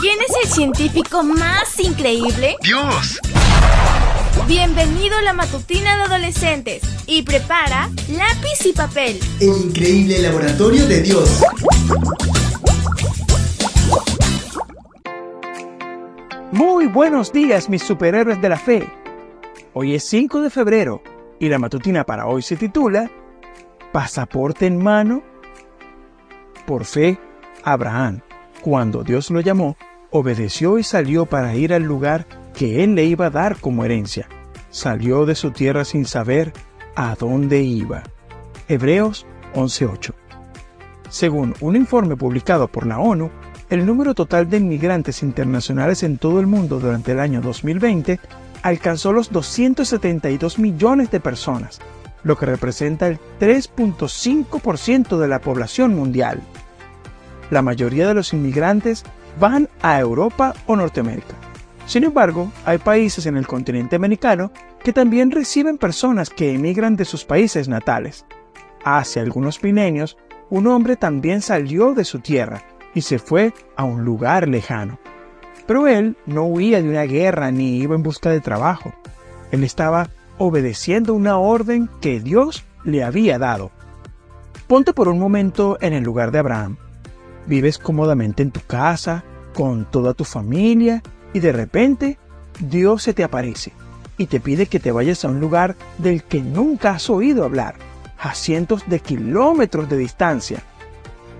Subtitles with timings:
[0.00, 2.56] ¿Quién es el científico más increíble?
[2.62, 3.20] ¡Dios!
[4.48, 9.20] Bienvenido a la matutina de adolescentes y prepara lápiz y papel.
[9.40, 11.42] El increíble laboratorio de Dios.
[16.50, 18.88] Muy buenos días mis superhéroes de la fe.
[19.74, 21.02] Hoy es 5 de febrero
[21.38, 23.10] y la matutina para hoy se titula
[23.92, 25.22] Pasaporte en mano.
[26.66, 27.18] Por fe,
[27.64, 28.22] Abraham,
[28.62, 29.76] cuando Dios lo llamó,
[30.10, 34.28] obedeció y salió para ir al lugar que él le iba a dar como herencia.
[34.70, 36.52] Salió de su tierra sin saber
[36.94, 38.02] a dónde iba.
[38.68, 40.14] Hebreos 11:8.
[41.08, 43.30] Según un informe publicado por la ONU,
[43.68, 48.20] el número total de inmigrantes internacionales en todo el mundo durante el año 2020
[48.62, 51.80] alcanzó los 272 millones de personas,
[52.22, 56.40] lo que representa el 3.5% de la población mundial.
[57.50, 59.04] La mayoría de los inmigrantes
[59.38, 61.34] van a Europa o Norteamérica.
[61.86, 67.04] Sin embargo, hay países en el continente americano que también reciben personas que emigran de
[67.04, 68.24] sus países natales.
[68.84, 70.16] Hace algunos milenios,
[70.48, 72.62] un hombre también salió de su tierra
[72.94, 74.98] y se fue a un lugar lejano.
[75.66, 78.92] Pero él no huía de una guerra ni iba en busca de trabajo.
[79.52, 83.70] Él estaba obedeciendo una orden que Dios le había dado.
[84.66, 86.76] Ponte por un momento en el lugar de Abraham.
[87.46, 89.24] Vives cómodamente en tu casa,
[89.54, 91.02] con toda tu familia,
[91.32, 92.18] y de repente
[92.60, 93.72] Dios se te aparece
[94.20, 97.76] y te pide que te vayas a un lugar del que nunca has oído hablar,
[98.18, 100.62] a cientos de kilómetros de distancia.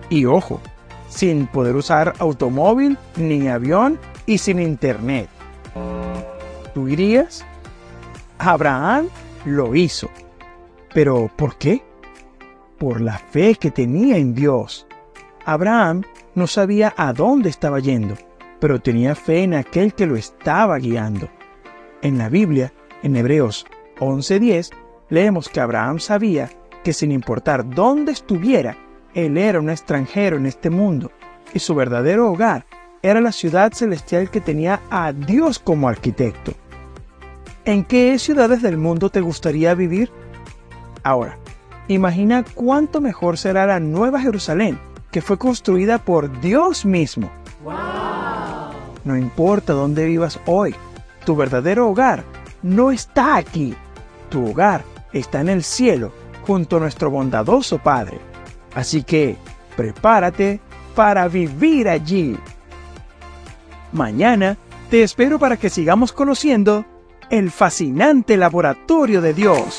[0.08, 0.62] Y ojo,
[1.10, 5.28] sin poder usar automóvil ni avión y sin internet.
[6.72, 7.44] ¿Tú irías?
[8.38, 9.08] Abraham
[9.44, 10.08] lo hizo.
[10.94, 11.82] ¿Pero por qué?
[12.78, 14.86] Por la fe que tenía en Dios.
[15.44, 16.02] Abraham
[16.34, 18.16] no sabía a dónde estaba yendo,
[18.60, 21.28] pero tenía fe en aquel que lo estaba guiando.
[22.02, 23.66] En la Biblia, en Hebreos
[23.98, 24.70] 11:10,
[25.08, 26.50] leemos que Abraham sabía
[26.82, 28.76] que sin importar dónde estuviera,
[29.14, 31.10] él era un extranjero en este mundo
[31.52, 32.64] y su verdadero hogar
[33.02, 36.52] era la ciudad celestial que tenía a Dios como arquitecto.
[37.64, 40.10] ¿En qué ciudades del mundo te gustaría vivir?
[41.02, 41.38] Ahora,
[41.88, 44.78] imagina cuánto mejor será la Nueva Jerusalén,
[45.10, 47.30] que fue construida por Dios mismo.
[49.04, 50.74] No importa dónde vivas hoy,
[51.24, 52.24] tu verdadero hogar
[52.62, 53.74] no está aquí.
[54.28, 56.12] Tu hogar está en el cielo,
[56.46, 58.18] junto a nuestro bondadoso Padre.
[58.74, 59.36] Así que,
[59.76, 60.60] prepárate
[60.94, 62.36] para vivir allí.
[63.92, 64.56] Mañana
[64.90, 66.84] te espero para que sigamos conociendo
[67.30, 69.78] el fascinante laboratorio de Dios.